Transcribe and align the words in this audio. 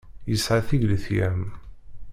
Yesɛa 0.29 0.61
tigletyam. 0.67 1.41